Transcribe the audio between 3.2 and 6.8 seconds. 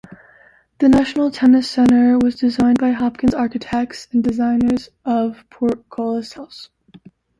Architects, the designers of Portcullis House.